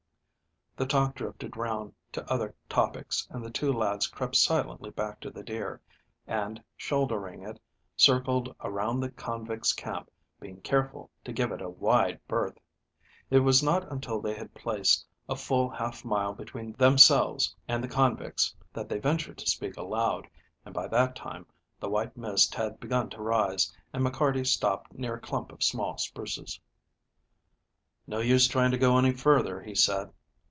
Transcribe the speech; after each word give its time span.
The 0.77 0.85
talk 0.87 1.13
drifted 1.13 1.57
round 1.57 1.93
to 2.13 2.27
other 2.31 2.55
topics, 2.67 3.27
and 3.29 3.45
the 3.45 3.51
two 3.51 3.71
lads 3.71 4.07
crept 4.07 4.35
silently 4.37 4.89
back 4.89 5.19
to 5.19 5.29
the 5.29 5.43
deer, 5.43 5.79
and, 6.25 6.63
shouldering 6.75 7.43
it, 7.43 7.59
circled 7.95 8.55
around 8.61 8.99
the 8.99 9.11
convicts' 9.11 9.73
camp, 9.73 10.09
being 10.39 10.59
careful 10.61 11.11
to 11.25 11.33
give 11.33 11.51
it 11.51 11.61
a 11.61 11.69
wide 11.69 12.19
berth. 12.27 12.57
It 13.29 13.41
was 13.41 13.61
not 13.61 13.91
until 13.91 14.19
they 14.21 14.33
had 14.33 14.55
placed 14.55 15.05
a 15.29 15.35
full 15.35 15.69
half 15.69 16.03
mile 16.03 16.33
between 16.33 16.71
themselves 16.71 17.53
and 17.67 17.83
the 17.83 17.89
convicts 17.89 18.55
that 18.73 18.87
they 18.89 18.97
ventured 18.97 19.37
to 19.39 19.47
speak 19.49 19.75
aloud, 19.77 20.25
and 20.65 20.73
by 20.73 20.87
that 20.87 21.15
time 21.17 21.45
the 21.79 21.89
white 21.89 22.15
mist 22.17 22.55
had 22.55 22.79
begun 22.79 23.07
to 23.11 23.21
rise, 23.21 23.71
and 23.93 24.03
McCarty 24.03 24.47
stopped 24.47 24.93
near 24.93 25.15
a 25.15 25.21
clump 25.21 25.51
of 25.51 25.63
small 25.63 25.97
spruces. 25.99 26.59
"No 28.07 28.17
use 28.17 28.47
trying 28.47 28.71
to 28.71 28.79
go 28.79 28.97
any 28.97 29.11
farther," 29.11 29.61
he 29.61 29.75
said. 29.75 30.11